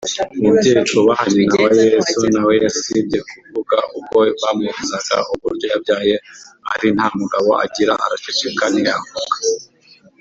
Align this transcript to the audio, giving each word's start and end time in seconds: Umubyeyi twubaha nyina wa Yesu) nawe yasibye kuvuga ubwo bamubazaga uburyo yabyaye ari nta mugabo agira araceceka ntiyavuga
Umubyeyi 0.39 0.81
twubaha 0.89 1.23
nyina 1.33 1.55
wa 1.63 1.71
Yesu) 1.89 2.19
nawe 2.33 2.53
yasibye 2.63 3.19
kuvuga 3.29 3.77
ubwo 3.97 4.19
bamubazaga 4.41 5.13
uburyo 5.33 5.65
yabyaye 5.73 6.15
ari 6.73 6.87
nta 6.95 7.07
mugabo 7.19 7.49
agira 7.65 7.93
araceceka 8.05 8.63
ntiyavuga 8.71 9.35